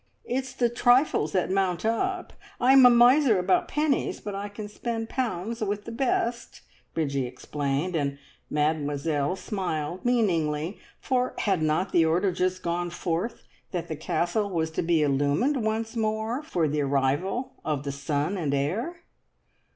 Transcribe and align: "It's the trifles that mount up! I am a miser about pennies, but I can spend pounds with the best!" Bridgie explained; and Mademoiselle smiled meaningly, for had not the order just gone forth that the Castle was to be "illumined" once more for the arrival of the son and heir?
"It's 0.25 0.53
the 0.53 0.67
trifles 0.67 1.31
that 1.33 1.51
mount 1.51 1.85
up! 1.85 2.33
I 2.59 2.73
am 2.73 2.87
a 2.87 2.89
miser 2.89 3.37
about 3.37 3.67
pennies, 3.67 4.19
but 4.19 4.33
I 4.33 4.49
can 4.49 4.67
spend 4.67 5.09
pounds 5.09 5.61
with 5.61 5.85
the 5.85 5.91
best!" 5.91 6.61
Bridgie 6.95 7.27
explained; 7.27 7.95
and 7.95 8.17
Mademoiselle 8.49 9.35
smiled 9.35 10.03
meaningly, 10.03 10.79
for 10.99 11.35
had 11.37 11.61
not 11.61 11.91
the 11.91 12.03
order 12.03 12.31
just 12.31 12.63
gone 12.63 12.89
forth 12.89 13.43
that 13.69 13.89
the 13.89 13.95
Castle 13.95 14.49
was 14.49 14.71
to 14.71 14.81
be 14.81 15.03
"illumined" 15.03 15.63
once 15.63 15.95
more 15.95 16.41
for 16.41 16.67
the 16.67 16.81
arrival 16.81 17.53
of 17.63 17.83
the 17.83 17.91
son 17.91 18.37
and 18.39 18.55
heir? 18.55 19.03